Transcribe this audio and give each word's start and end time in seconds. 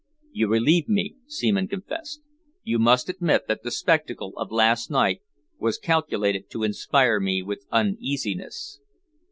"You 0.31 0.47
relieve 0.47 0.89
me," 0.89 1.17
Seaman 1.27 1.67
confessed. 1.67 2.23
"You 2.63 2.79
must 2.79 3.07
admit 3.07 3.47
that 3.47 3.61
the 3.61 3.69
spectacle 3.69 4.33
of 4.35 4.51
last 4.51 4.89
night 4.89 5.21
was 5.59 5.77
calculated 5.77 6.49
to 6.53 6.63
inspire 6.63 7.19
me 7.19 7.43
with 7.43 7.67
uneasiness." 7.71 8.79